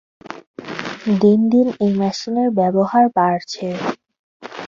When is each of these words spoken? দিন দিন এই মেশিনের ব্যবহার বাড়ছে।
দিন 1.21 1.39
দিন 1.51 1.67
এই 1.83 1.91
মেশিনের 1.99 2.49
ব্যবহার 2.59 3.05
বাড়ছে। 3.17 3.67